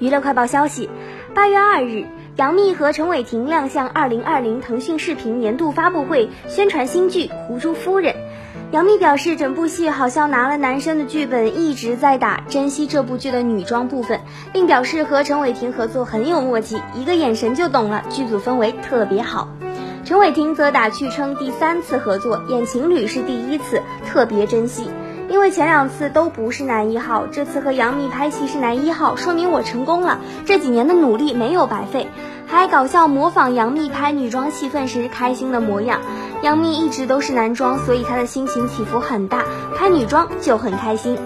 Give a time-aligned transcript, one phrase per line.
[0.00, 0.90] 娱乐快报消息，
[1.34, 2.04] 八月二日，
[2.36, 8.12] 杨幂和陈伟霆亮相二零二零腾讯视频年度发布会，宣传新剧《狐珠夫人》。
[8.72, 14.20] 杨幂表示，整部戏好像拿了男生的剧本一直在打，珍惜这部剧的女装部分，
[14.52, 19.48] 并表示和陈伟霆合作很有默契，一个眼神就懂了，剧组氛围特别好。
[20.04, 24.90] 陈伟霆则打趣称，第三次合作演情侣是第一次，特别珍惜。
[25.34, 30.20] 因为前两次都不是男一号，这次和杨幂拍戏是男一号，说明我成功了。
[30.46, 32.06] 这几年的努力没有白费，
[32.46, 36.00] 还搞笑模仿杨幂拍女装戏份时开心的模样。
[36.42, 39.42] 杨幂一直都是男装，所以她的心情起伏很大，
[39.76, 41.18] 拍女装就很开心。